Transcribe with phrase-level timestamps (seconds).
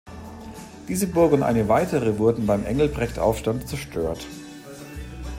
[0.87, 4.25] Diese Burg und eine weitere wurden beim Engelbrekt-Aufstand zerstört.